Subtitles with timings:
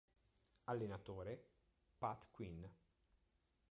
[0.65, 1.37] Allenatore:
[1.99, 2.67] Pat Quinn.